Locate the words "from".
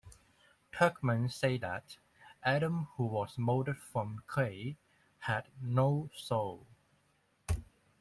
3.77-4.23